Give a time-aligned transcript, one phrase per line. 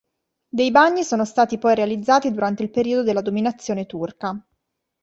[0.49, 4.35] Dei bagni sono stati poi realizzati durante il periodo della dominazione turca.